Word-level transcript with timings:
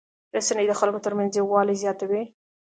رسنۍ 0.37 0.65
د 0.67 0.73
خلکو 0.79 1.03
ترمنځ 1.05 1.31
یووالی 1.35 1.75
زیاتوي. 1.83 2.23